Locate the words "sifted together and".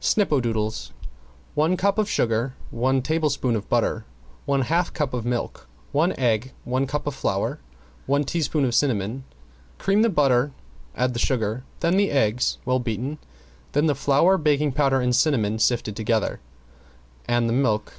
15.58-17.46